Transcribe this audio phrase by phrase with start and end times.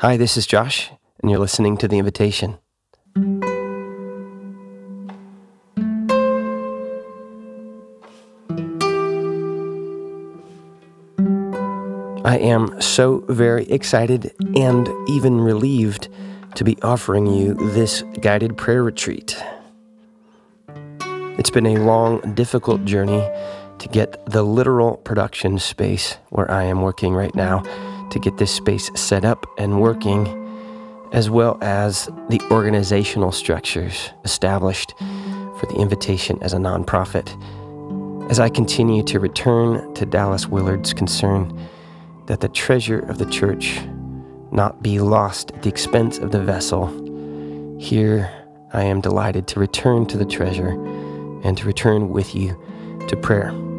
[0.00, 0.90] Hi, this is Josh,
[1.20, 2.56] and you're listening to The Invitation.
[12.24, 16.08] I am so very excited and even relieved
[16.54, 19.36] to be offering you this guided prayer retreat.
[21.36, 23.20] It's been a long, difficult journey
[23.80, 27.62] to get the literal production space where I am working right now
[28.10, 30.26] to get this space set up and working,
[31.12, 34.94] as well as the organizational structures established
[35.58, 37.30] for the invitation as a nonprofit.
[38.30, 41.68] As I continue to return to Dallas Willard's concern
[42.26, 43.80] that the treasure of the church
[44.52, 46.86] not be lost at the expense of the vessel,
[47.78, 48.30] here
[48.72, 50.70] I am delighted to return to the treasure
[51.42, 52.56] and to return with you
[53.08, 53.69] to prayer.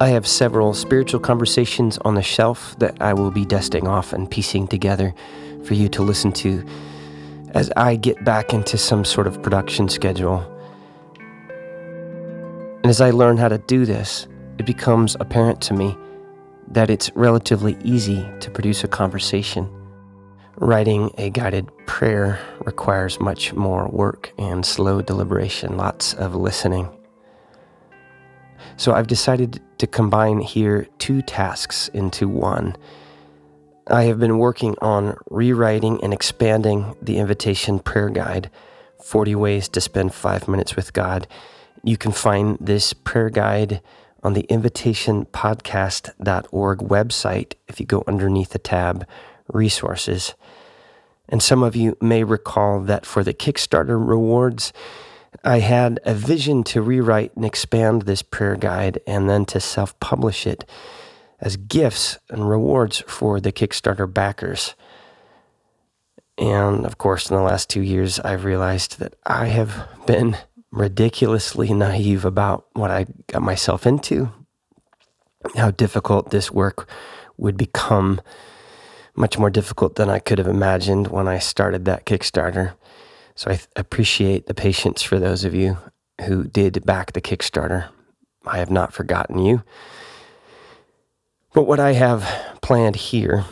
[0.00, 4.28] I have several spiritual conversations on the shelf that I will be dusting off and
[4.28, 5.14] piecing together
[5.62, 6.66] for you to listen to
[7.50, 10.40] as I get back into some sort of production schedule.
[12.82, 14.26] And as I learn how to do this,
[14.58, 15.96] it becomes apparent to me
[16.66, 19.70] that it's relatively easy to produce a conversation.
[20.56, 26.88] Writing a guided prayer requires much more work and slow deliberation, lots of listening.
[28.76, 32.74] So I've decided to combine here two tasks into one.
[33.86, 38.50] I have been working on rewriting and expanding the invitation prayer guide
[39.04, 41.28] 40 Ways to Spend Five Minutes with God.
[41.82, 43.82] You can find this prayer guide
[44.22, 49.06] on the invitationpodcast.org website if you go underneath the tab
[49.52, 50.32] Resources.
[51.28, 54.72] And some of you may recall that for the Kickstarter rewards,
[55.46, 59.98] I had a vision to rewrite and expand this prayer guide and then to self
[60.00, 60.64] publish it
[61.38, 64.74] as gifts and rewards for the Kickstarter backers.
[66.38, 70.38] And of course, in the last two years, I've realized that I have been
[70.70, 74.32] ridiculously naive about what I got myself into,
[75.56, 76.88] how difficult this work
[77.36, 78.20] would become,
[79.14, 82.72] much more difficult than I could have imagined when I started that Kickstarter.
[83.36, 85.78] So I th- appreciate the patience for those of you
[86.26, 87.88] who did back the Kickstarter.
[88.46, 89.62] I have not forgotten you.
[91.52, 93.44] But what I have planned here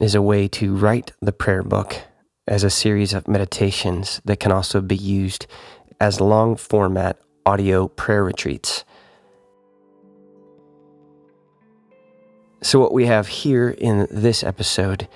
[0.00, 2.00] is a way to write the prayer book
[2.46, 5.46] as a series of meditations that can also be used
[6.00, 8.84] as long format audio prayer retreats.
[12.60, 15.06] So, what we have here in this episode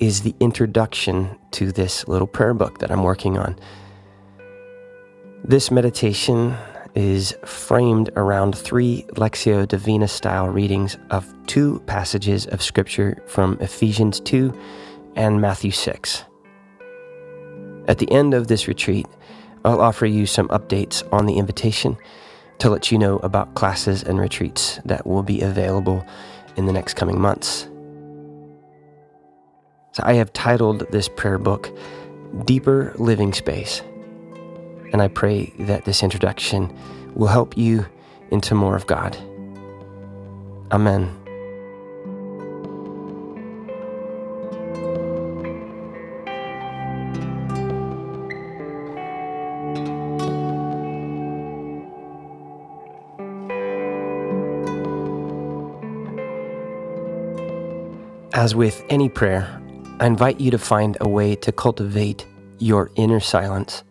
[0.00, 3.56] is the introduction to this little prayer book that I'm working on.
[5.44, 6.56] This meditation
[6.94, 14.20] is framed around three Lectio Divina style readings of two passages of Scripture from Ephesians
[14.20, 14.58] 2
[15.16, 16.24] and Matthew 6.
[17.86, 19.06] At the end of this retreat,
[19.64, 21.96] I'll offer you some updates on the invitation
[22.58, 26.04] to let you know about classes and retreats that will be available
[26.56, 27.69] in the next coming months.
[30.02, 31.70] I have titled this prayer book
[32.44, 33.82] Deeper Living Space.
[34.92, 36.76] And I pray that this introduction
[37.14, 37.86] will help you
[38.30, 39.16] into more of God.
[40.72, 41.16] Amen.
[58.32, 59.59] As with any prayer,
[60.00, 62.26] I invite you to find a way to cultivate
[62.58, 63.84] your inner silence.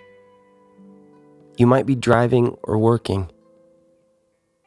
[1.56, 3.30] You might be driving or working.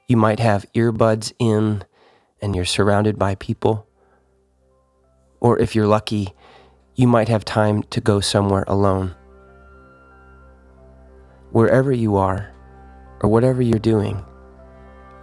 [0.07, 1.83] You might have earbuds in
[2.41, 3.89] and you're surrounded by people.
[5.41, 6.33] Or if you're lucky,
[6.95, 9.17] you might have time to go somewhere alone.
[11.51, 12.55] Wherever you are,
[13.21, 14.25] or whatever you're doing,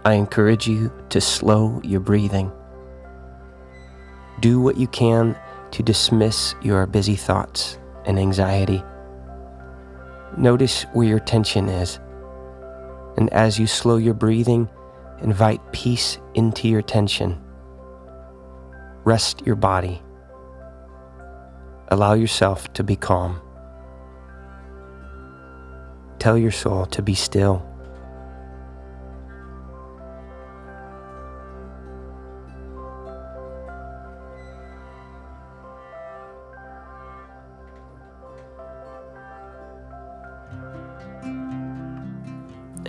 [0.04, 2.52] I encourage you to slow your breathing.
[4.40, 5.34] Do what you can
[5.72, 8.82] to dismiss your busy thoughts and anxiety.
[10.36, 11.98] Notice where your tension is,
[13.16, 14.68] and as you slow your breathing,
[15.22, 17.40] invite peace into your tension.
[19.04, 20.02] Rest your body.
[21.88, 23.40] Allow yourself to be calm.
[26.18, 27.69] Tell your soul to be still.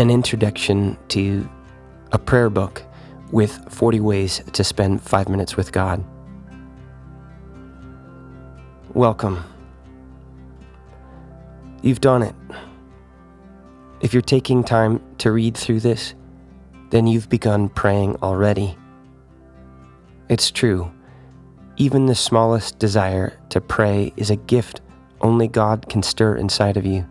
[0.02, 1.48] An introduction to
[2.12, 2.82] a prayer book
[3.32, 6.04] with 40 ways to spend five minutes with God.
[8.96, 9.44] Welcome.
[11.84, 12.34] You've done it.
[14.02, 16.16] If you're taking time to read through this,
[16.90, 18.76] then you've begun praying already.
[20.30, 20.92] It's true.
[21.78, 24.82] Even the smallest desire to pray is a gift
[25.22, 27.08] only God can stir inside of you.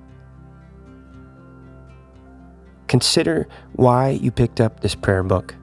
[2.91, 5.55] Consider why you picked up this prayer book.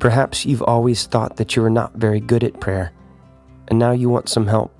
[0.00, 2.90] Perhaps you've always thought that you were not very good at prayer,
[3.68, 4.74] and now you want some help.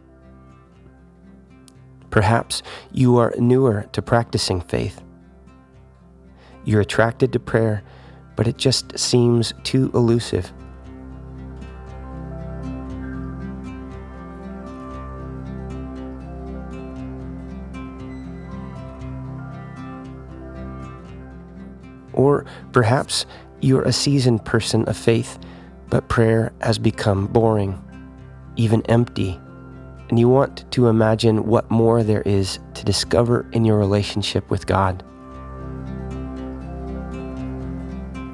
[2.10, 5.00] Perhaps you are newer to practicing faith.
[6.64, 7.84] You're attracted to prayer,
[8.34, 10.52] but it just seems too elusive.
[22.16, 23.26] Or perhaps
[23.60, 25.38] you're a seasoned person of faith,
[25.88, 27.82] but prayer has become boring,
[28.56, 29.40] even empty,
[30.08, 34.66] and you want to imagine what more there is to discover in your relationship with
[34.66, 35.02] God.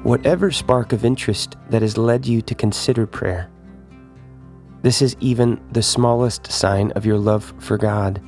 [0.03, 3.49] Whatever spark of interest that has led you to consider prayer,
[4.81, 8.21] this is even the smallest sign of your love for God.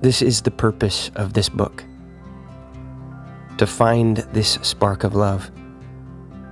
[0.00, 1.84] This is the purpose of this book
[3.58, 5.50] to find this spark of love,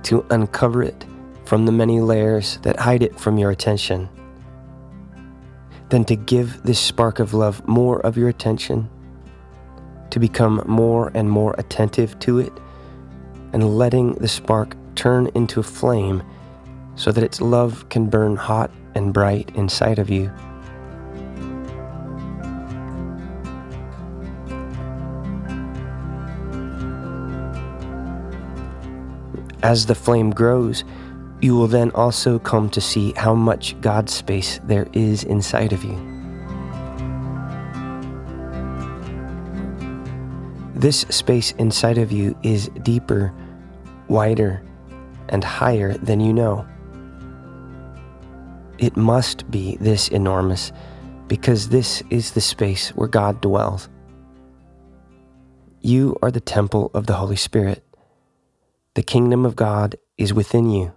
[0.03, 1.05] to uncover it
[1.45, 4.09] from the many layers that hide it from your attention,
[5.89, 8.89] then to give this spark of love more of your attention,
[10.09, 12.53] to become more and more attentive to it,
[13.53, 16.21] and letting the spark turn into a flame
[16.95, 20.31] so that its love can burn hot and bright inside of you.
[29.63, 30.83] As the flame grows,
[31.41, 35.83] you will then also come to see how much God space there is inside of
[35.83, 35.95] you.
[40.73, 43.33] This space inside of you is deeper,
[44.07, 44.63] wider,
[45.29, 46.67] and higher than you know.
[48.77, 50.71] It must be this enormous
[51.27, 53.89] because this is the space where God dwells.
[55.81, 57.86] You are the temple of the Holy Spirit.
[58.97, 60.96] The kingdom of God is within you.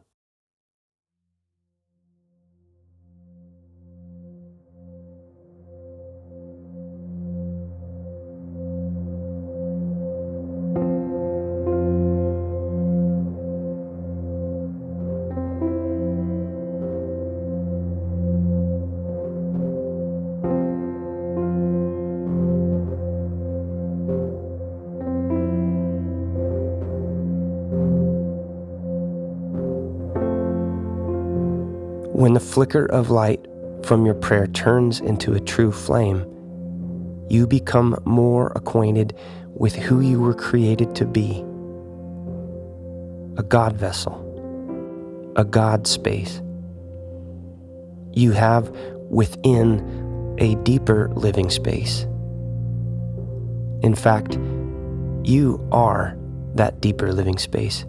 [32.60, 33.40] Flicker of light
[33.84, 36.26] from your prayer turns into a true flame,
[37.30, 39.16] you become more acquainted
[39.54, 41.42] with who you were created to be
[43.38, 44.12] a God vessel,
[45.36, 46.42] a God space.
[48.12, 48.68] You have
[49.08, 52.02] within a deeper living space.
[53.82, 54.34] In fact,
[55.24, 56.14] you are
[56.56, 57.86] that deeper living space.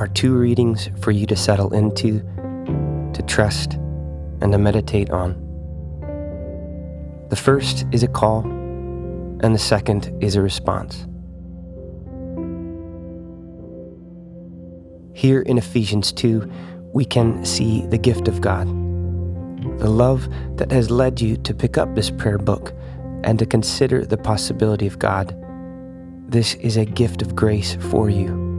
[0.00, 2.20] Are two readings for you to settle into,
[3.12, 3.74] to trust,
[4.40, 5.34] and to meditate on.
[7.28, 11.06] The first is a call, and the second is a response.
[15.12, 16.50] Here in Ephesians 2,
[16.94, 18.68] we can see the gift of God,
[19.80, 22.72] the love that has led you to pick up this prayer book
[23.22, 25.36] and to consider the possibility of God.
[26.26, 28.49] This is a gift of grace for you.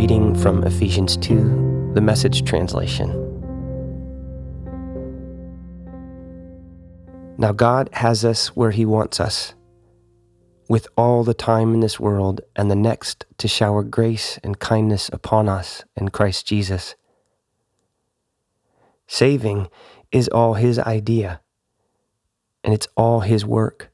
[0.00, 3.10] Reading from Ephesians 2, the message translation.
[7.36, 9.54] Now, God has us where He wants us.
[10.68, 15.10] with all the time in this world and the next to shower grace and kindness
[15.12, 16.94] upon us in Christ Jesus.
[19.08, 19.66] Saving
[20.12, 21.40] is all His idea,
[22.62, 23.90] and it's all His work.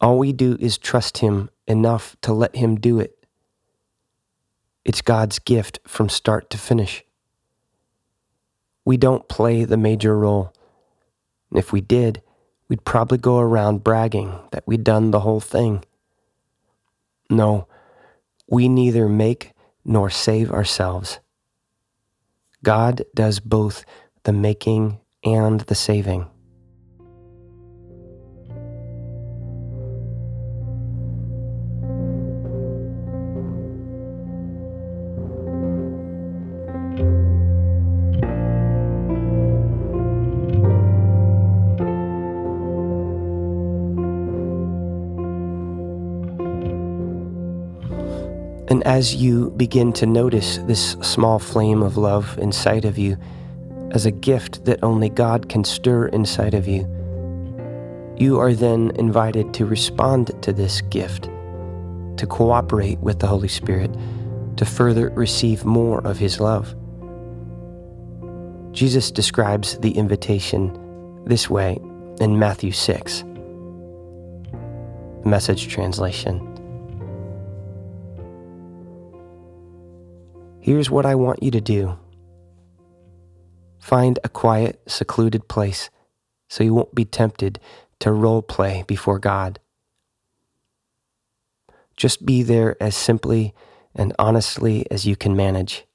[0.00, 3.17] All we do is trust Him enough to let Him do it.
[4.88, 7.04] It's God's gift from start to finish.
[8.86, 10.54] We don't play the major role.
[11.54, 12.22] If we did,
[12.70, 15.84] we'd probably go around bragging that we'd done the whole thing.
[17.28, 17.68] No,
[18.48, 19.52] we neither make
[19.84, 21.20] nor save ourselves.
[22.64, 23.84] God does both
[24.22, 26.30] the making and the saving.
[48.98, 53.16] As you begin to notice this small flame of love inside of you
[53.92, 56.80] as a gift that only God can stir inside of you,
[58.16, 61.30] you are then invited to respond to this gift,
[62.16, 63.96] to cooperate with the Holy Spirit,
[64.56, 66.74] to further receive more of His love.
[68.72, 70.76] Jesus describes the invitation
[71.24, 71.78] this way
[72.18, 73.22] in Matthew 6,
[75.24, 76.57] message translation.
[80.68, 81.98] Here's what I want you to do
[83.78, 85.88] find a quiet, secluded place
[86.46, 87.58] so you won't be tempted
[88.00, 89.60] to role play before God.
[91.96, 93.54] Just be there as simply
[93.94, 95.86] and honestly as you can manage.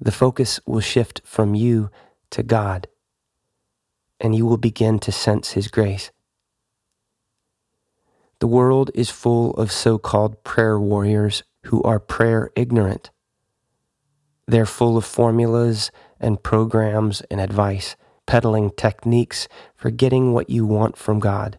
[0.00, 1.90] The focus will shift from you
[2.30, 2.86] to God,
[4.20, 6.12] and you will begin to sense His grace.
[8.38, 13.10] The world is full of so called prayer warriors who are prayer ignorant.
[14.46, 20.96] They're full of formulas and programs and advice, peddling techniques for getting what you want
[20.96, 21.58] from God.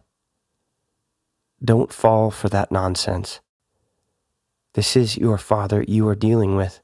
[1.64, 3.40] Don't fall for that nonsense.
[4.74, 6.80] This is your Father you are dealing with,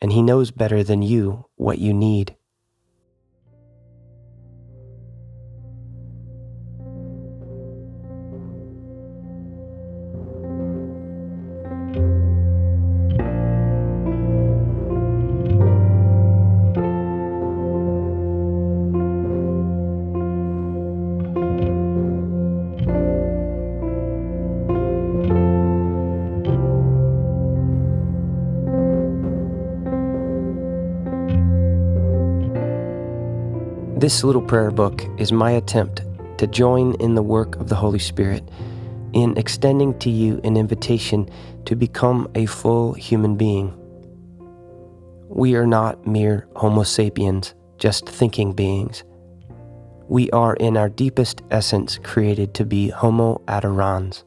[0.00, 2.36] and He knows better than you what you need.
[33.98, 36.02] This little prayer book is my attempt
[36.38, 38.48] to join in the work of the Holy Spirit
[39.12, 41.28] in extending to you an invitation
[41.64, 43.74] to become a full human being.
[45.28, 49.02] We are not mere Homo sapiens, just thinking beings.
[50.06, 54.22] We are in our deepest essence created to be Homo adorans,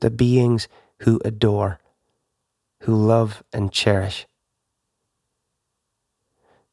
[0.00, 0.68] the beings
[1.00, 1.80] who adore,
[2.80, 4.26] who love and cherish.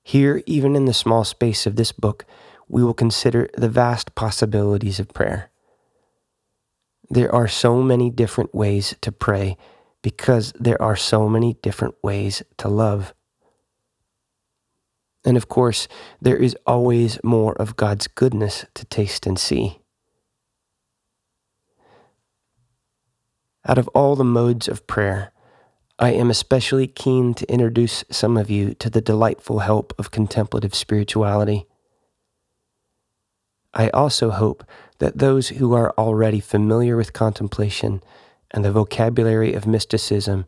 [0.03, 2.25] Here, even in the small space of this book,
[2.67, 5.49] we will consider the vast possibilities of prayer.
[7.09, 9.57] There are so many different ways to pray
[10.01, 13.13] because there are so many different ways to love.
[15.23, 15.87] And of course,
[16.21, 19.79] there is always more of God's goodness to taste and see.
[23.67, 25.31] Out of all the modes of prayer,
[26.01, 30.73] I am especially keen to introduce some of you to the delightful help of contemplative
[30.73, 31.67] spirituality.
[33.71, 34.63] I also hope
[34.97, 38.01] that those who are already familiar with contemplation
[38.49, 40.47] and the vocabulary of mysticism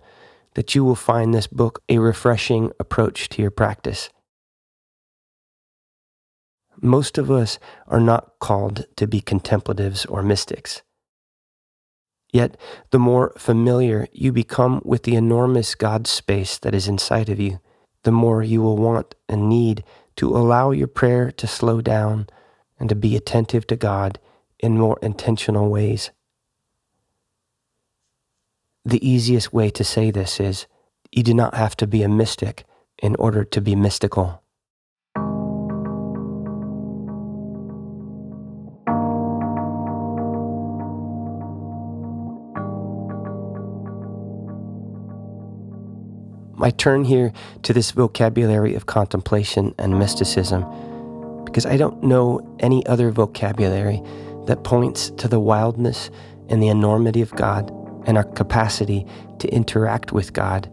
[0.55, 4.09] that you will find this book a refreshing approach to your practice.
[6.81, 10.81] Most of us are not called to be contemplatives or mystics.
[12.33, 12.57] Yet,
[12.89, 17.59] the more familiar you become with the enormous God space that is inside of you,
[18.01, 19.83] the more you will want and need
[20.15, 22.27] to allow your prayer to slow down
[22.79, 24.19] and to be attentive to God
[24.59, 26.09] in more intentional ways.
[28.83, 30.65] The easiest way to say this is
[31.11, 32.65] you do not have to be a mystic
[33.01, 34.42] in order to be mystical.
[46.63, 50.63] I turn here to this vocabulary of contemplation and mysticism
[51.43, 54.01] because I don't know any other vocabulary
[54.45, 56.09] that points to the wildness
[56.47, 57.69] and the enormity of God
[58.07, 59.05] and our capacity
[59.39, 60.71] to interact with God,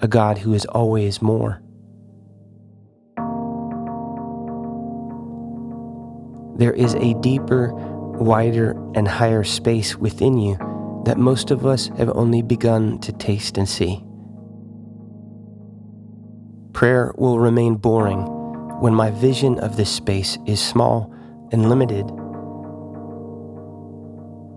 [0.00, 1.62] a God who is always more.
[6.56, 10.56] There is a deeper, wider, and higher space within you
[11.04, 14.04] that most of us have only begun to taste and see.
[16.84, 18.26] Prayer will remain boring
[18.78, 21.10] when my vision of this space is small
[21.50, 22.04] and limited.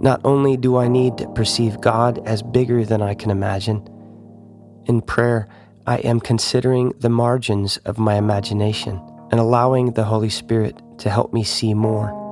[0.01, 3.77] Not only do I need to perceive God as bigger than I can imagine,
[4.87, 5.47] in prayer,
[5.85, 11.31] I am considering the margins of my imagination and allowing the Holy Spirit to help
[11.31, 12.26] me see more.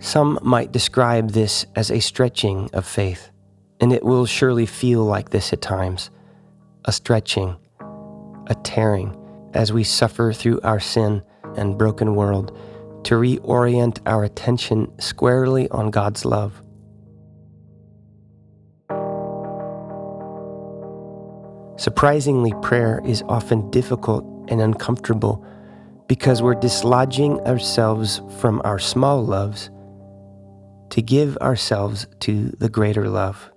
[0.00, 3.30] Some might describe this as a stretching of faith,
[3.80, 6.10] and it will surely feel like this at times
[6.84, 7.56] a stretching,
[8.46, 9.16] a tearing,
[9.54, 11.22] as we suffer through our sin
[11.56, 12.56] and broken world
[13.04, 16.62] to reorient our attention squarely on God's love.
[21.76, 25.44] Surprisingly, prayer is often difficult and uncomfortable
[26.06, 29.70] because we're dislodging ourselves from our small loves
[30.90, 33.50] to give ourselves to the greater love.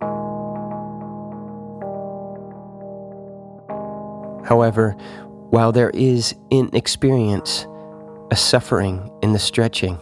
[4.46, 4.92] However,
[5.50, 7.68] while there is in experience
[8.32, 10.02] a suffering in the stretching,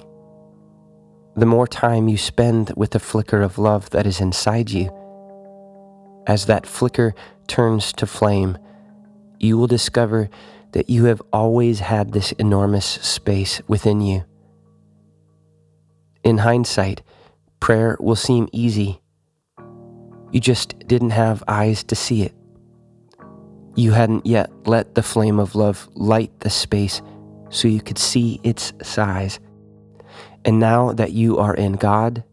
[1.35, 4.91] the more time you spend with the flicker of love that is inside you,
[6.27, 7.13] as that flicker
[7.47, 8.57] turns to flame,
[9.39, 10.29] you will discover
[10.71, 14.23] that you have always had this enormous space within you.
[16.23, 17.01] In hindsight,
[17.59, 19.01] prayer will seem easy.
[20.31, 22.33] You just didn't have eyes to see it.
[23.75, 27.01] You hadn't yet let the flame of love light the space
[27.49, 29.39] so you could see its size.
[30.45, 32.23] And now that you are in God,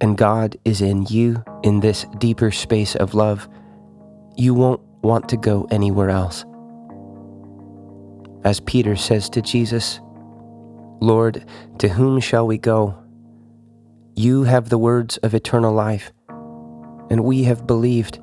[0.00, 3.48] and God is in you in this deeper space of love,
[4.36, 6.44] you won't want to go anywhere else.
[8.44, 10.00] As Peter says to Jesus,
[11.00, 11.44] Lord,
[11.78, 12.96] to whom shall we go?
[14.18, 16.10] You have the words of eternal life,
[17.10, 18.18] and we have believed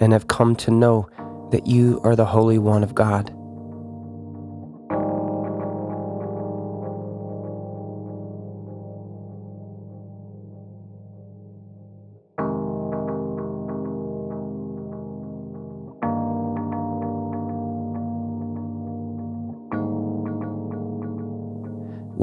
[0.00, 1.06] and have come to know
[1.50, 3.30] that you are the Holy One of God.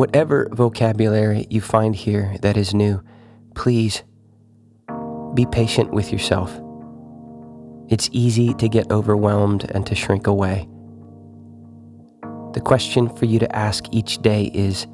[0.01, 3.03] Whatever vocabulary you find here that is new,
[3.53, 4.01] please
[5.35, 6.59] be patient with yourself.
[7.87, 10.67] It's easy to get overwhelmed and to shrink away.
[12.53, 14.87] The question for you to ask each day is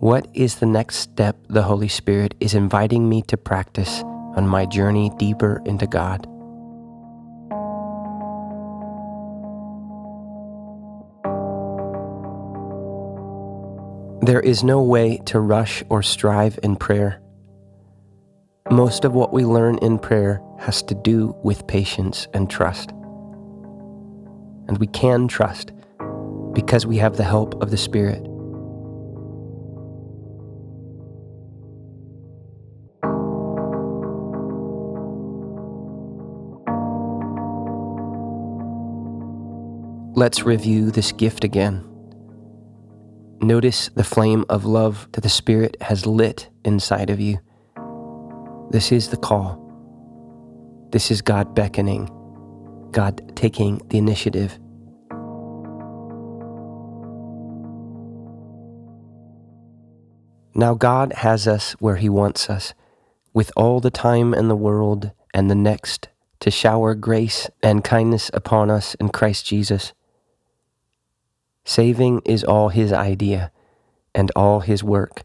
[0.00, 4.02] What is the next step the Holy Spirit is inviting me to practice
[4.36, 6.26] on my journey deeper into God?
[14.24, 17.20] There is no way to rush or strive in prayer.
[18.70, 22.88] Most of what we learn in prayer has to do with patience and trust.
[24.66, 25.72] And we can trust
[26.54, 28.22] because we have the help of the Spirit.
[40.16, 41.93] Let's review this gift again.
[43.44, 47.40] Notice the flame of love that the Spirit has lit inside of you.
[48.70, 49.60] This is the call.
[50.92, 52.08] This is God beckoning,
[52.90, 54.58] God taking the initiative.
[60.54, 62.72] Now, God has us where He wants us,
[63.34, 66.08] with all the time in the world and the next
[66.40, 69.92] to shower grace and kindness upon us in Christ Jesus.
[71.64, 73.50] Saving is all His idea
[74.14, 75.22] and all His work.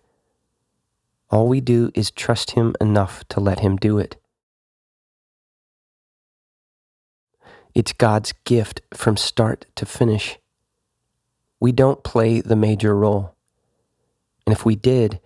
[1.29, 4.15] All we do is trust Him enough to let Him do it.
[7.75, 10.39] It's God's gift from start to finish.
[11.59, 13.35] We don't play the major role.
[14.45, 15.19] And if we did,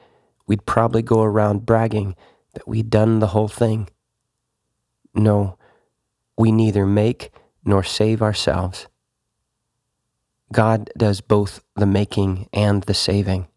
[0.47, 2.15] we'd probably go around bragging
[2.53, 3.89] that we'd done the whole thing.
[5.13, 5.57] No,
[6.37, 7.31] we neither make
[7.63, 8.87] nor save ourselves.
[10.53, 13.47] God does both the making and the saving.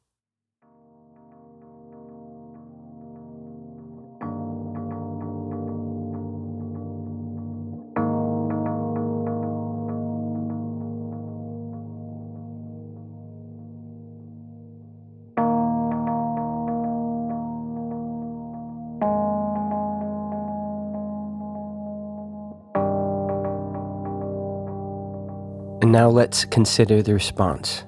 [25.87, 27.85] And now let's consider the response.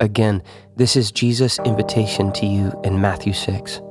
[0.00, 0.42] Again,
[0.76, 3.82] this is Jesus' invitation to you in Matthew 6.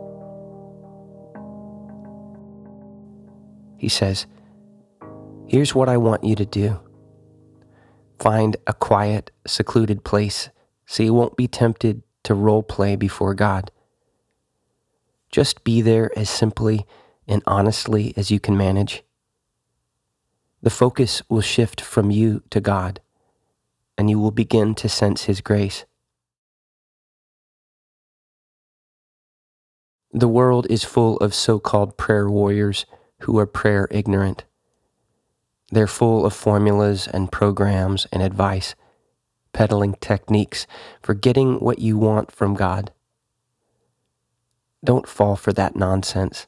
[3.78, 4.26] He says,
[5.46, 6.80] Here's what I want you to do
[8.18, 10.50] find a quiet, secluded place
[10.88, 13.70] so you won't be tempted to role play before God.
[15.32, 16.88] Just be there as simply
[17.28, 19.04] and honestly as you can manage.
[20.64, 23.00] The focus will shift from you to God,
[23.98, 25.86] and you will begin to sense His grace.
[30.12, 32.86] The world is full of so called prayer warriors
[33.22, 34.46] who are prayer ignorant.
[35.70, 38.74] They're full of formulas and programs and advice,
[39.52, 40.66] peddling techniques
[41.02, 42.92] for getting what you want from God.
[44.84, 46.48] Don't fall for that nonsense.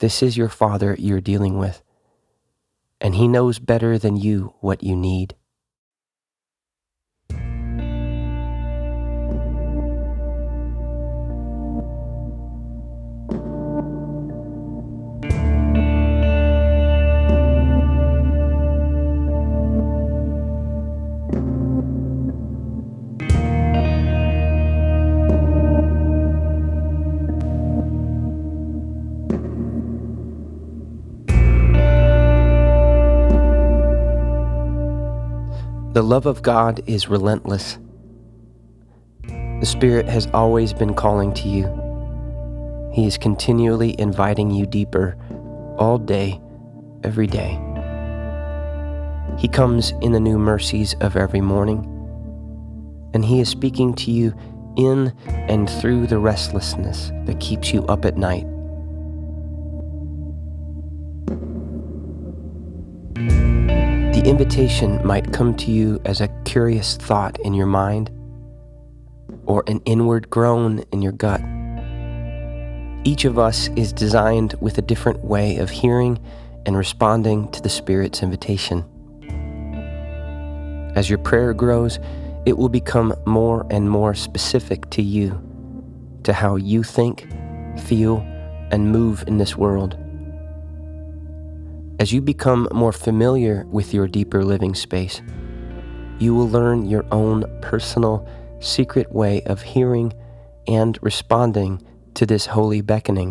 [0.00, 1.82] This is your Father you're dealing with,
[3.00, 5.36] and He knows better than you what you need.
[35.94, 37.78] The love of God is relentless.
[39.28, 42.90] The Spirit has always been calling to you.
[42.92, 45.16] He is continually inviting you deeper,
[45.78, 46.40] all day,
[47.04, 47.60] every day.
[49.38, 51.84] He comes in the new mercies of every morning,
[53.14, 54.34] and He is speaking to you
[54.76, 58.48] in and through the restlessness that keeps you up at night.
[64.34, 68.10] Invitation might come to you as a curious thought in your mind
[69.46, 71.40] or an inward groan in your gut.
[73.04, 76.18] Each of us is designed with a different way of hearing
[76.66, 78.84] and responding to the Spirit's invitation.
[80.96, 82.00] As your prayer grows,
[82.44, 85.40] it will become more and more specific to you,
[86.24, 87.28] to how you think,
[87.78, 88.18] feel,
[88.72, 89.96] and move in this world.
[92.00, 95.22] As you become more familiar with your deeper living space,
[96.18, 98.28] you will learn your own personal,
[98.60, 100.12] secret way of hearing
[100.66, 101.80] and responding
[102.14, 103.30] to this holy beckoning.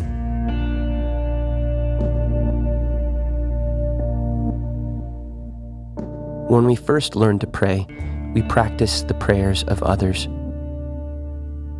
[6.48, 7.86] When we first learn to pray,
[8.34, 10.26] we practice the prayers of others.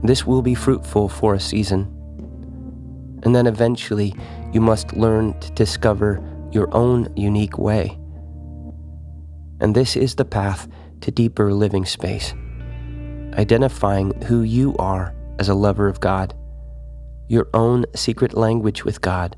[0.03, 1.91] This will be fruitful for a season.
[3.23, 4.15] And then eventually,
[4.53, 6.23] you must learn to discover
[6.55, 7.99] your own unique way.
[9.61, 10.69] And this is the path
[11.01, 12.33] to deeper living space,
[13.35, 16.35] identifying who you are as a lover of God,
[17.29, 19.37] your own secret language with God,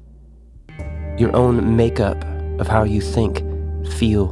[1.16, 2.22] your own makeup
[2.60, 3.38] of how you think,
[3.92, 4.30] feel,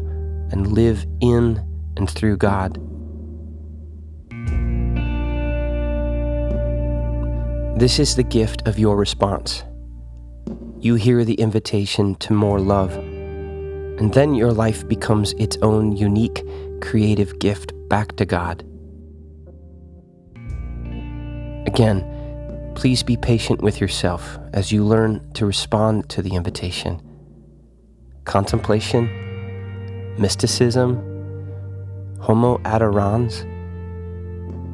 [0.51, 1.65] and live in
[1.97, 2.79] and through God.
[7.79, 9.65] This is the gift of your response
[10.85, 12.93] you hear the invitation to more love.
[12.93, 16.45] And then your life becomes its own unique,
[16.83, 18.63] creative gift back to God.
[21.67, 22.05] Again,
[22.75, 27.01] please be patient with yourself as you learn to respond to the invitation.
[28.25, 29.09] Contemplation,
[30.19, 30.97] mysticism,
[32.21, 33.43] homo adorans.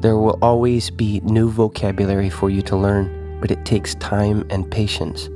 [0.01, 4.69] There will always be new vocabulary for you to learn, but it takes time and
[4.69, 5.29] patience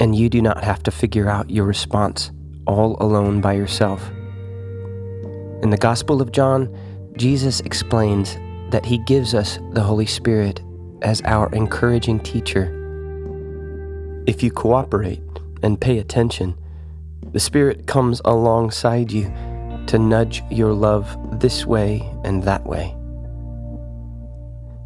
[0.00, 2.32] and you do not have to figure out your response
[2.66, 4.10] all alone by yourself.
[5.62, 6.74] In the Gospel of John,
[7.16, 8.36] Jesus explains
[8.70, 10.62] that he gives us the Holy Spirit
[11.02, 12.76] as our encouraging teacher.
[14.26, 15.22] If you cooperate
[15.62, 16.56] and pay attention,
[17.32, 19.24] the Spirit comes alongside you
[19.86, 22.96] to nudge your love this way and that way.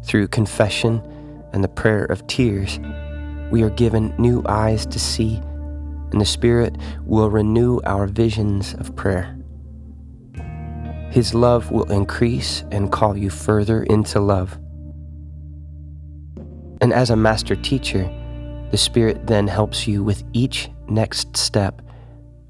[0.03, 1.01] Through confession
[1.53, 2.79] and the prayer of tears,
[3.51, 5.37] we are given new eyes to see,
[6.11, 9.37] and the Spirit will renew our visions of prayer.
[11.11, 14.57] His love will increase and call you further into love.
[16.81, 18.03] And as a master teacher,
[18.71, 21.81] the Spirit then helps you with each next step,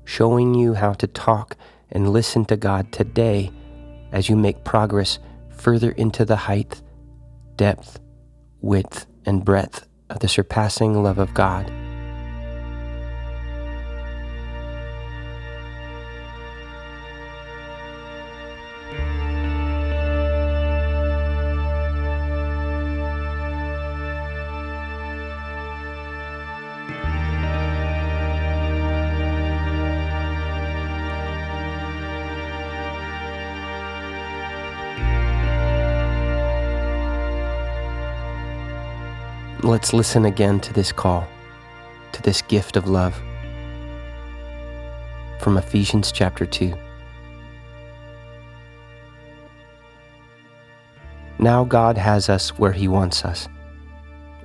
[0.06, 1.58] showing you how to talk
[1.92, 3.52] and listen to God today
[4.12, 6.82] as you make progress further into the height,
[7.58, 8.00] depth,
[8.62, 11.70] width, and breadth of the surpassing love of God.
[39.66, 41.28] Let's listen again to this call,
[42.12, 43.16] to this gift of love
[45.40, 46.72] from Ephesians chapter 2.
[51.40, 53.48] Now God has us where He wants us,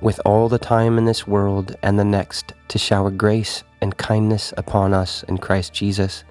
[0.01, 4.55] with all the time in this world and the next to shower grace and kindness
[4.57, 6.23] upon us in Christ Jesus.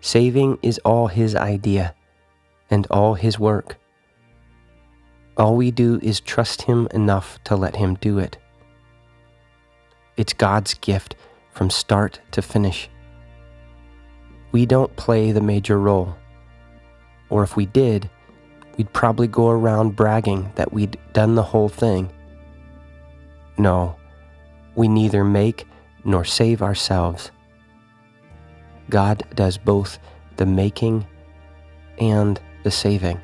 [0.00, 1.94] Saving is all His idea
[2.70, 3.76] and all His work.
[5.36, 8.38] All we do is trust Him enough to let Him do it.
[10.16, 11.14] It's God's gift
[11.52, 12.88] from start to finish.
[14.52, 16.16] We don't play the major role.
[17.28, 18.08] Or if we did,
[18.78, 22.10] we'd probably go around bragging that we'd done the whole thing.
[23.58, 23.96] No,
[24.74, 25.66] we neither make
[26.04, 27.30] nor save ourselves.
[28.88, 29.98] God does both
[30.36, 31.06] the making
[31.98, 33.20] and the saving.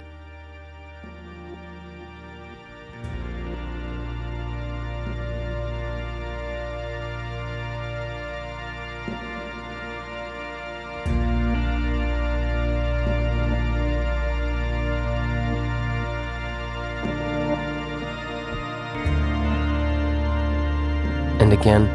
[21.63, 21.89] Again,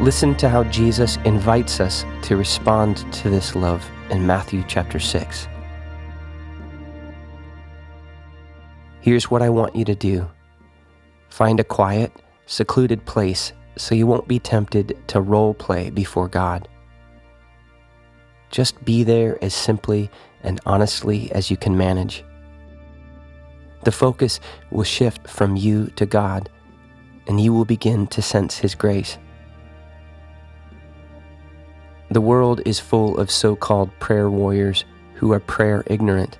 [0.00, 5.48] listen to how Jesus invites us to respond to this love in Matthew chapter 6.
[9.00, 10.28] Here's what I want you to do
[11.30, 12.12] find a quiet,
[12.46, 16.68] secluded place so you won't be tempted to role play before God.
[18.52, 20.10] Just be there as simply
[20.44, 22.22] and honestly as you can manage.
[23.82, 24.38] The focus
[24.70, 26.50] will shift from you to God
[27.28, 29.18] and you will begin to sense His grace.
[32.10, 36.38] The world is full of so called prayer warriors who are prayer ignorant.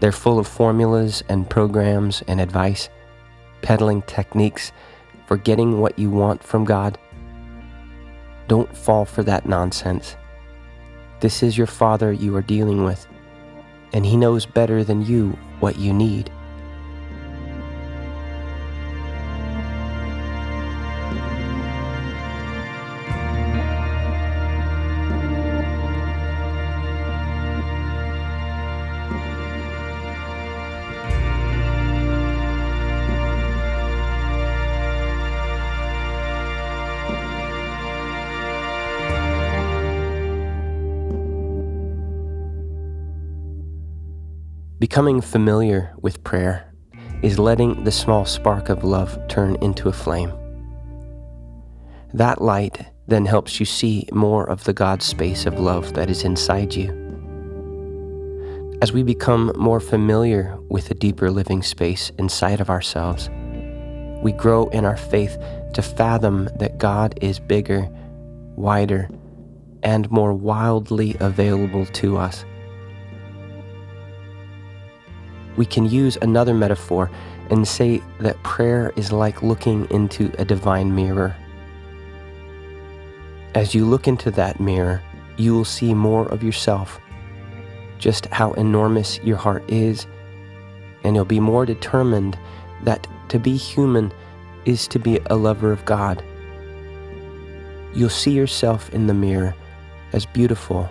[0.00, 2.88] They're full of formulas and programs and advice,
[3.62, 4.72] peddling techniques
[5.26, 6.98] for getting what you want from God.
[8.48, 10.16] Don't fall for that nonsense.
[11.20, 13.06] This is your Father you are dealing with,
[13.92, 16.32] and He knows better than you what you need.
[44.90, 46.74] Becoming familiar with prayer
[47.22, 50.32] is letting the small spark of love turn into a flame.
[52.12, 56.24] That light then helps you see more of the God space of love that is
[56.24, 56.90] inside you.
[58.82, 63.30] As we become more familiar with a deeper living space inside of ourselves,
[64.24, 65.38] we grow in our faith
[65.74, 67.88] to fathom that God is bigger,
[68.56, 69.08] wider,
[69.84, 72.44] and more wildly available to us
[75.56, 77.10] we can use another metaphor
[77.50, 81.36] and say that prayer is like looking into a divine mirror.
[83.54, 85.02] As you look into that mirror,
[85.36, 87.00] you will see more of yourself,
[87.98, 90.06] just how enormous your heart is,
[91.02, 92.38] and you'll be more determined
[92.84, 94.12] that to be human
[94.64, 96.22] is to be a lover of God.
[97.92, 99.54] You'll see yourself in the mirror
[100.12, 100.88] as beautiful,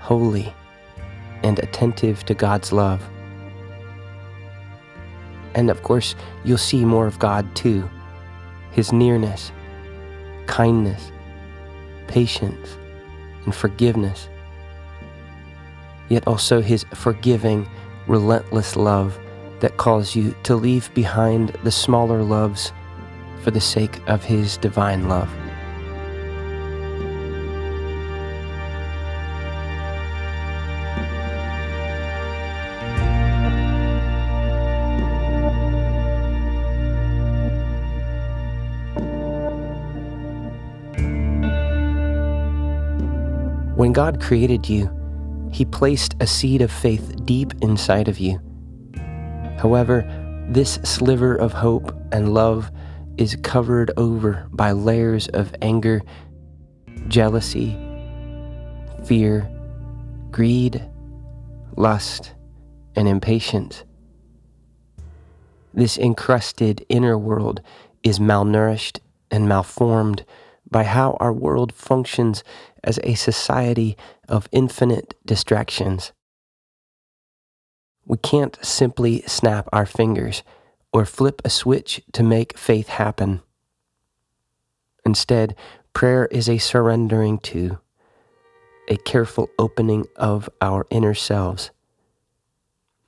[0.00, 0.52] holy,
[1.44, 3.08] and attentive to God's love.
[5.58, 7.90] And of course, you'll see more of God too
[8.70, 9.50] His nearness,
[10.46, 11.10] kindness,
[12.06, 12.76] patience,
[13.44, 14.28] and forgiveness.
[16.08, 17.68] Yet also His forgiving,
[18.06, 19.18] relentless love
[19.58, 22.72] that calls you to leave behind the smaller loves
[23.42, 25.28] for the sake of His divine love.
[43.98, 44.88] God created you,
[45.50, 48.40] He placed a seed of faith deep inside of you.
[49.58, 50.06] However,
[50.48, 52.70] this sliver of hope and love
[53.16, 56.00] is covered over by layers of anger,
[57.08, 57.76] jealousy,
[59.04, 59.50] fear,
[60.30, 60.80] greed,
[61.76, 62.34] lust,
[62.94, 63.82] and impatience.
[65.74, 67.62] This encrusted inner world
[68.04, 69.00] is malnourished
[69.32, 70.24] and malformed
[70.70, 72.44] by how our world functions
[72.88, 73.96] as a society
[74.28, 76.12] of infinite distractions.
[78.06, 80.42] We can't simply snap our fingers
[80.90, 83.42] or flip a switch to make faith happen.
[85.04, 85.54] Instead,
[85.92, 87.78] prayer is a surrendering to,
[88.88, 91.70] a careful opening of our inner selves.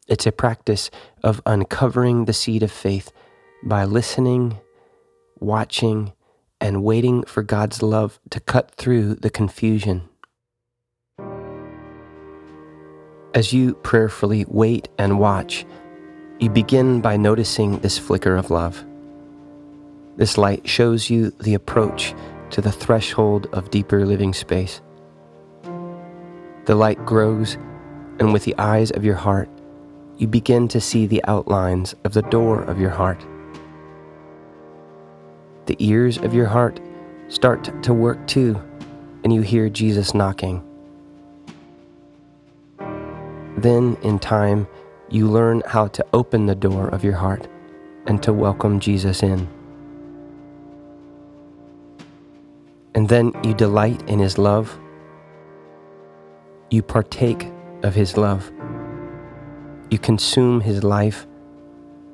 [0.08, 0.90] It's a practice
[1.24, 3.12] of uncovering the seed of faith
[3.64, 4.58] by listening,
[5.38, 6.12] watching,
[6.60, 10.08] and waiting for God's love to cut through the confusion.
[13.32, 15.64] As you prayerfully wait and watch,
[16.40, 18.84] you begin by noticing this flicker of love.
[20.16, 22.14] This light shows you the approach
[22.50, 24.82] to the threshold of deeper living space.
[26.66, 27.56] The light grows,
[28.18, 29.48] and with the eyes of your heart,
[30.18, 33.24] you begin to see the outlines of the door of your heart.
[35.70, 36.80] The ears of your heart
[37.28, 38.60] start to work too,
[39.22, 40.64] and you hear Jesus knocking.
[43.56, 44.66] Then, in time,
[45.10, 47.46] you learn how to open the door of your heart
[48.08, 49.46] and to welcome Jesus in.
[52.96, 54.76] And then you delight in His love.
[56.72, 57.46] You partake
[57.84, 58.50] of His love.
[59.88, 61.28] You consume His life,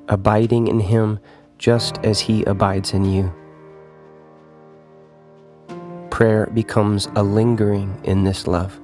[0.09, 1.17] abiding in Him
[1.57, 3.33] just as He abides in you.
[6.17, 8.79] Prayer becomes a lingering in this love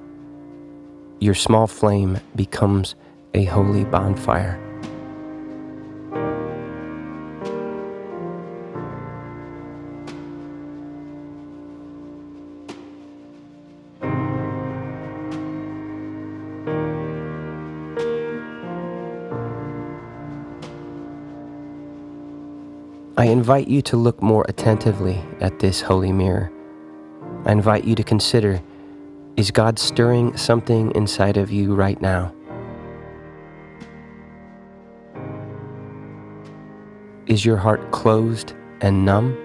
[1.18, 2.94] your small flame becomes
[3.34, 4.60] a holy bonfire.
[23.16, 26.53] I invite you to look more attentively at this holy mirror.
[27.44, 28.60] I invite you to consider
[29.36, 32.32] is God stirring something inside of you right now?
[37.26, 39.36] Is your heart closed and numb?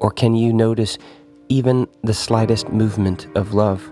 [0.00, 0.98] Or can you notice
[1.48, 3.90] even the slightest movement of love?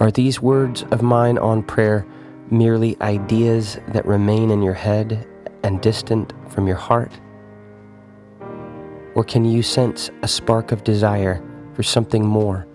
[0.00, 2.04] Are these words of mine on prayer
[2.50, 5.28] merely ideas that remain in your head
[5.62, 7.12] and distant from your heart?
[9.14, 11.42] Or can you sense a spark of desire
[11.74, 12.66] for something more?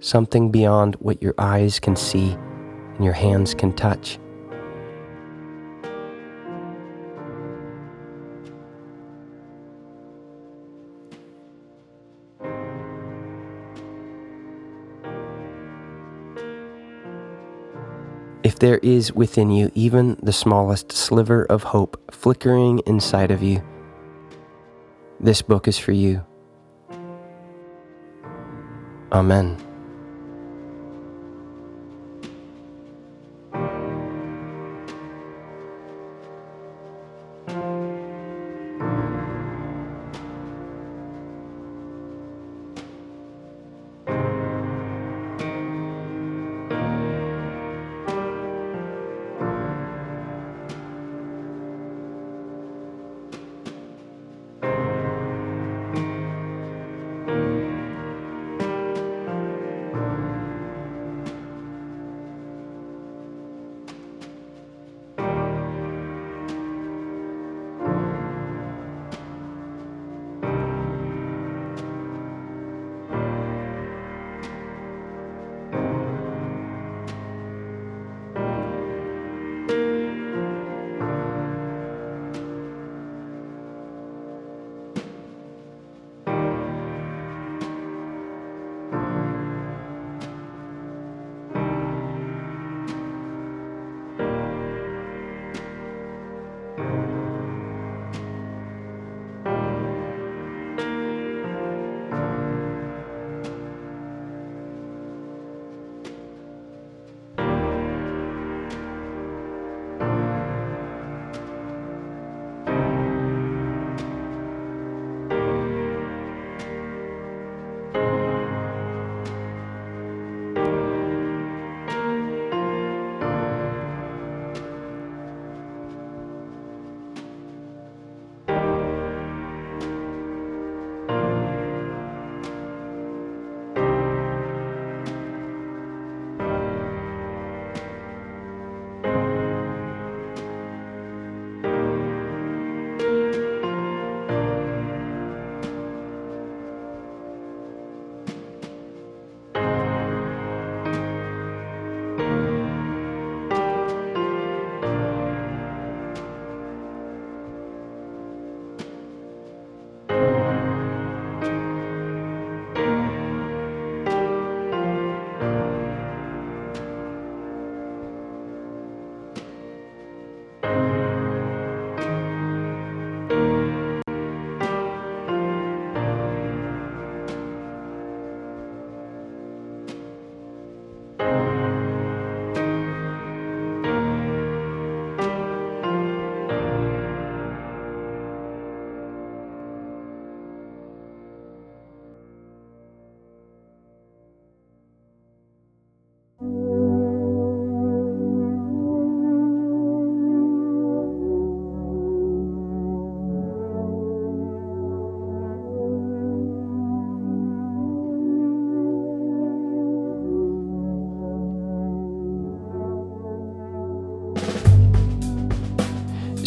[0.00, 2.32] Something beyond what your eyes can see
[2.94, 4.18] and your hands can touch?
[18.56, 23.62] If there is within you even the smallest sliver of hope flickering inside of you,
[25.20, 26.24] this book is for you.
[29.12, 29.65] Amen.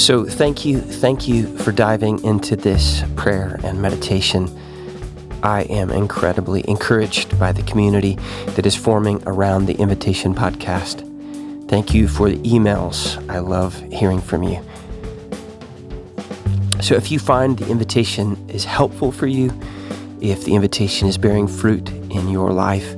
[0.09, 4.49] So, thank you, thank you for diving into this prayer and meditation.
[5.43, 8.17] I am incredibly encouraged by the community
[8.55, 11.05] that is forming around the Invitation podcast.
[11.69, 13.23] Thank you for the emails.
[13.29, 14.65] I love hearing from you.
[16.81, 19.51] So, if you find the invitation is helpful for you,
[20.21, 22.95] if the invitation is bearing fruit in your life,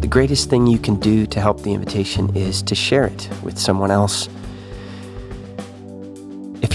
[0.00, 3.58] the greatest thing you can do to help the invitation is to share it with
[3.58, 4.30] someone else.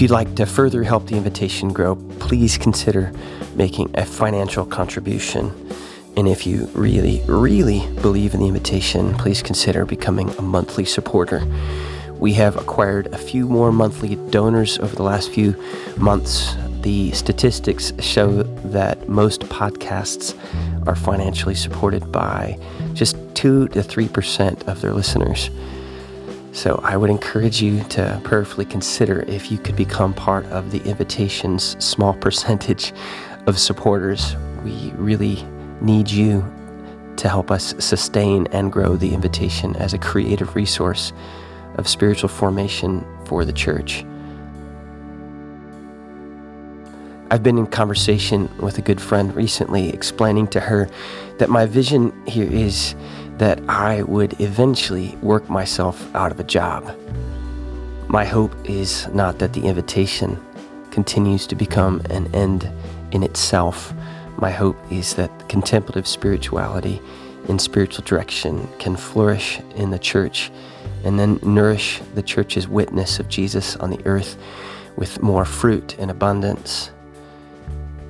[0.00, 3.12] If you'd like to further help the invitation grow, please consider
[3.54, 5.52] making a financial contribution.
[6.16, 11.46] And if you really, really believe in the invitation, please consider becoming a monthly supporter.
[12.18, 15.54] We have acquired a few more monthly donors over the last few
[15.98, 16.56] months.
[16.80, 20.34] The statistics show that most podcasts
[20.88, 22.58] are financially supported by
[22.94, 25.50] just 2 to 3% of their listeners.
[26.52, 30.82] So I would encourage you to prayerfully consider if you could become part of the
[30.82, 32.92] invitation's small percentage
[33.46, 34.34] of supporters.
[34.64, 35.44] We really
[35.80, 36.44] need you
[37.16, 41.12] to help us sustain and grow the invitation as a creative resource
[41.76, 44.04] of spiritual formation for the church.
[47.30, 50.88] I've been in conversation with a good friend recently, explaining to her
[51.38, 52.96] that my vision here is
[53.40, 56.94] that I would eventually work myself out of a job.
[58.06, 60.38] My hope is not that the invitation
[60.90, 62.70] continues to become an end
[63.12, 63.94] in itself.
[64.36, 67.00] My hope is that contemplative spirituality
[67.48, 70.52] and spiritual direction can flourish in the church
[71.04, 74.36] and then nourish the church's witness of Jesus on the earth
[74.96, 76.90] with more fruit and abundance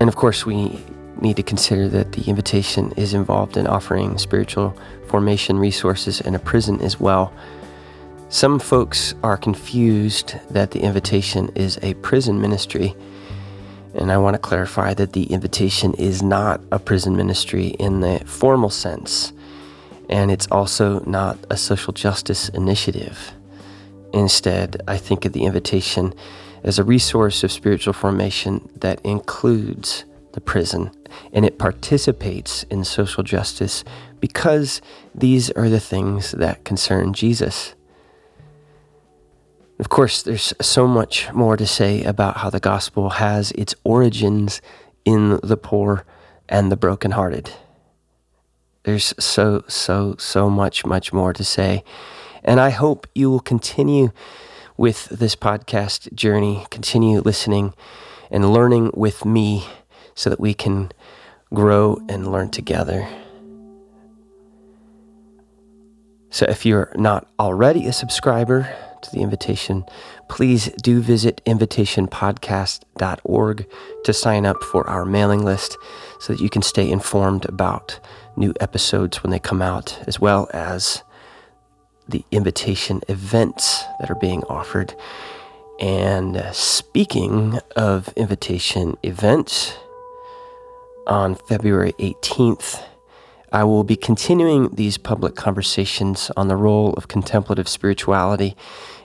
[0.01, 0.83] and of course, we
[1.20, 4.74] need to consider that the invitation is involved in offering spiritual
[5.11, 7.33] formation resources in a prison as well.
[8.29, 12.95] Some folks are confused that the invitation is a prison ministry.
[13.95, 18.23] And I want to clarify that the invitation is not a prison ministry in the
[18.25, 19.33] formal sense.
[20.09, 23.33] And it's also not a social justice initiative.
[24.13, 26.15] Instead, I think of the invitation
[26.63, 30.05] as a resource of spiritual formation that includes
[30.35, 30.93] the prison
[31.33, 33.83] and it participates in social justice
[34.21, 34.81] because
[35.14, 37.75] these are the things that concern Jesus.
[39.79, 44.61] Of course, there's so much more to say about how the gospel has its origins
[45.05, 46.05] in the poor
[46.49, 47.51] and the brokenhearted.
[48.83, 51.83] There's so, so, so much, much more to say.
[52.45, 54.11] And I hope you will continue
[54.77, 57.75] with this podcast journey, continue listening
[58.31, 59.66] and learning with me
[60.14, 60.93] so that we can
[61.53, 63.09] grow and learn together.
[66.31, 69.85] So, if you're not already a subscriber to the invitation,
[70.28, 73.66] please do visit invitationpodcast.org
[74.05, 75.76] to sign up for our mailing list
[76.20, 78.01] so that you can stay informed about
[78.37, 81.03] new episodes when they come out, as well as
[82.09, 84.95] the invitation events that are being offered.
[85.81, 89.76] And speaking of invitation events,
[91.07, 92.85] on February 18th,
[93.53, 98.57] I will be continuing these public conversations on the role of contemplative spirituality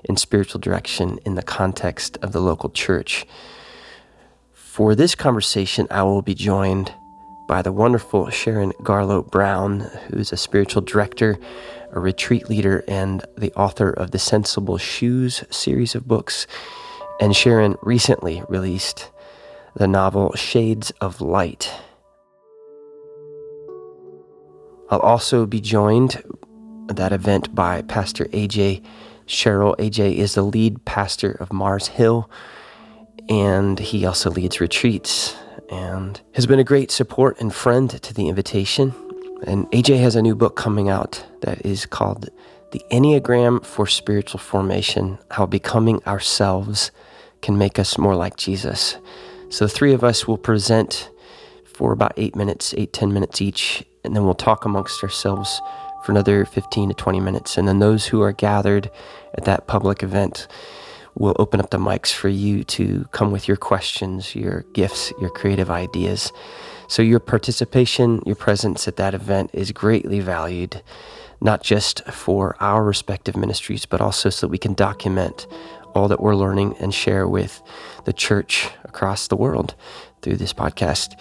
[0.07, 3.25] and spiritual direction in the context of the local church.
[4.53, 6.93] For this conversation, I will be joined
[7.47, 11.37] by the wonderful Sharon Garlough Brown, who is a spiritual director
[11.95, 16.45] a retreat leader and the author of the Sensible Shoes series of books.
[17.19, 19.09] And Sharon recently released
[19.75, 21.71] the novel Shades of Light.
[24.89, 26.23] I'll also be joined
[26.89, 28.83] at that event by Pastor AJ
[29.25, 29.75] Sherrill.
[29.77, 32.29] AJ is the lead pastor of Mars Hill,
[33.27, 35.35] and he also leads retreats
[35.71, 38.93] and has been a great support and friend to the invitation.
[39.47, 42.29] And AJ has a new book coming out that is called
[42.71, 46.91] The Enneagram for Spiritual Formation How Becoming Ourselves
[47.41, 48.97] Can Make Us More Like Jesus.
[49.49, 51.09] So the three of us will present
[51.65, 55.61] for about eight minutes, eight, ten minutes each, and then we'll talk amongst ourselves
[56.03, 57.57] for another 15 to 20 minutes.
[57.57, 58.91] And then those who are gathered
[59.33, 60.47] at that public event
[61.15, 65.29] will open up the mics for you to come with your questions, your gifts, your
[65.29, 66.31] creative ideas.
[66.87, 70.83] So, your participation, your presence at that event is greatly valued,
[71.41, 75.47] not just for our respective ministries, but also so that we can document
[75.95, 77.63] all that we're learning and share with
[78.03, 79.73] the church across the world
[80.21, 81.19] through this podcast.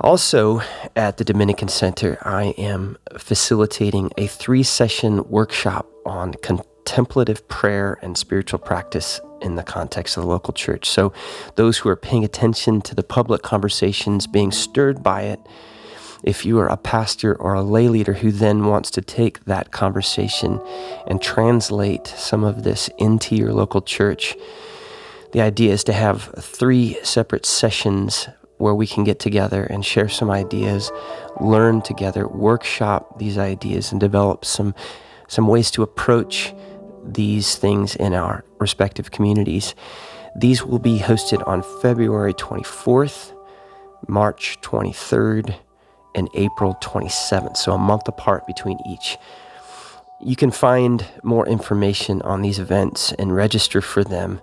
[0.00, 0.60] Also,
[0.96, 8.18] at the Dominican Center, I am facilitating a three session workshop on contemplative prayer and
[8.18, 10.90] spiritual practice in the context of the local church.
[10.90, 11.12] So,
[11.54, 15.40] those who are paying attention to the public conversations, being stirred by it,
[16.24, 19.70] if you are a pastor or a lay leader who then wants to take that
[19.70, 20.60] conversation
[21.06, 24.34] and translate some of this into your local church,
[25.32, 28.28] the idea is to have three separate sessions
[28.58, 30.90] where we can get together and share some ideas,
[31.40, 34.74] learn together, workshop these ideas, and develop some,
[35.28, 36.54] some ways to approach
[37.04, 39.74] these things in our respective communities.
[40.36, 43.34] These will be hosted on February 24th,
[44.08, 45.56] March 23rd,
[46.14, 49.18] and April 27th, so a month apart between each.
[50.20, 54.40] You can find more information on these events and register for them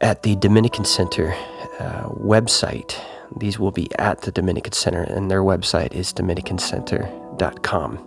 [0.00, 1.34] at the Dominican Center
[1.80, 2.94] uh, website.
[3.38, 8.06] These will be at the Dominican Center, and their website is dominicancenter.com.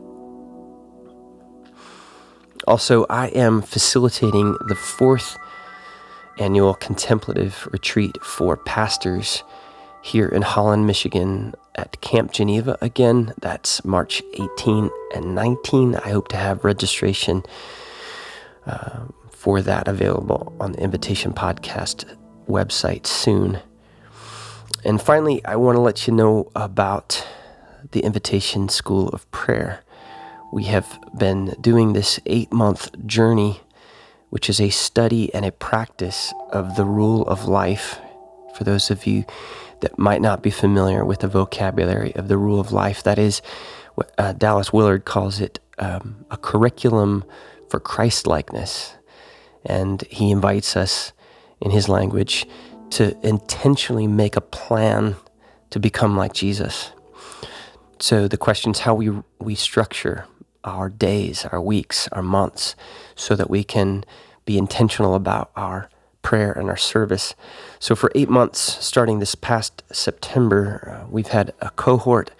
[2.67, 5.38] Also, I am facilitating the fourth
[6.39, 9.43] annual contemplative retreat for pastors
[10.01, 13.34] here in Holland, Michigan at Camp Geneva again.
[13.39, 15.95] That's March 18 and 19.
[15.95, 17.43] I hope to have registration
[18.65, 22.05] uh, for that available on the Invitation Podcast
[22.47, 23.59] website soon.
[24.83, 27.25] And finally, I want to let you know about
[27.91, 29.81] the Invitation School of Prayer.
[30.51, 33.61] We have been doing this eight month journey,
[34.29, 37.99] which is a study and a practice of the rule of life.
[38.55, 39.25] For those of you
[39.83, 43.03] that might not be familiar with the vocabulary of the rule of life.
[43.03, 43.41] That is,
[44.17, 47.25] uh, Dallas Willard calls it um, a curriculum
[47.69, 48.95] for Christ likeness.
[49.65, 51.12] And he invites us,
[51.64, 52.45] in his language,
[52.91, 55.16] to intentionally make a plan
[55.72, 56.91] to become like Jesus.
[57.99, 59.09] So the question is how we,
[59.39, 60.28] we structure
[60.64, 62.76] our days, our weeks, our months,
[63.16, 64.03] so that we can
[64.45, 65.89] be intentional about our
[66.22, 67.36] prayer and our service.
[67.80, 72.32] So, for eight months, starting this past September, uh, we've had a cohort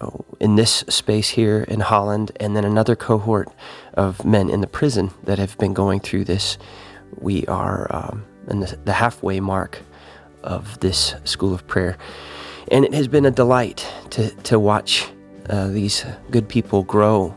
[0.00, 3.48] uh, in this space here in Holland, and then another cohort
[3.94, 6.56] of men in the prison that have been going through this.
[7.18, 9.78] We are um, in the, the halfway mark
[10.42, 11.96] of this school of prayer.
[12.70, 15.06] And it has been a delight to, to watch
[15.48, 17.34] uh, these good people grow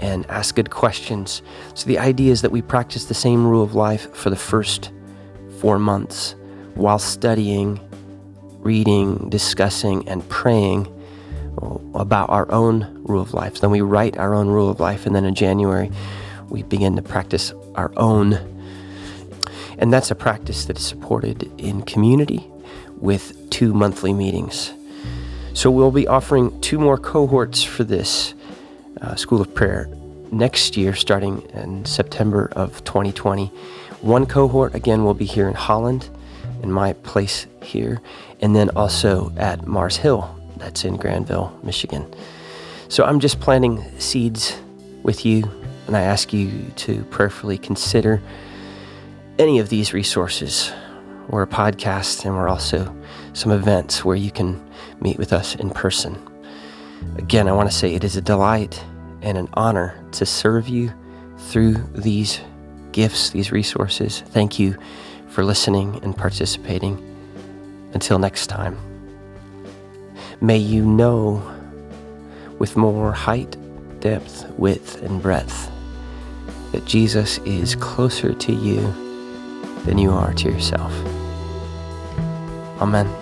[0.00, 1.42] and ask good questions.
[1.74, 4.90] So, the idea is that we practice the same rule of life for the first
[5.60, 6.34] four months
[6.74, 7.78] while studying,
[8.58, 10.88] reading, discussing, and praying
[11.94, 13.60] about our own rule of life.
[13.60, 15.90] Then we write our own rule of life, and then in January,
[16.48, 18.32] we begin to practice our own.
[19.82, 22.46] And that's a practice that is supported in community
[22.98, 24.72] with two monthly meetings.
[25.54, 28.32] So we'll be offering two more cohorts for this
[29.00, 29.88] uh, School of Prayer
[30.30, 33.48] next year, starting in September of 2020.
[34.02, 36.08] One cohort, again, will be here in Holland,
[36.62, 38.00] in my place here,
[38.40, 42.06] and then also at Mars Hill, that's in Grandville, Michigan.
[42.88, 44.56] So I'm just planting seeds
[45.02, 45.42] with you,
[45.88, 48.22] and I ask you to prayerfully consider
[49.38, 50.72] any of these resources.
[51.28, 52.94] We're a podcast, and we're also
[53.32, 54.62] some events where you can
[55.00, 56.18] meet with us in person.
[57.16, 58.84] Again, I want to say it is a delight
[59.22, 60.92] and an honor to serve you
[61.38, 62.40] through these
[62.92, 64.20] gifts, these resources.
[64.28, 64.76] Thank you
[65.28, 67.08] for listening and participating.
[67.94, 68.78] Until next time,
[70.40, 71.42] may you know
[72.58, 73.56] with more height,
[74.00, 75.70] depth, width, and breadth
[76.72, 79.11] that Jesus is closer to you
[79.84, 80.92] than you are to yourself.
[82.80, 83.21] Amen.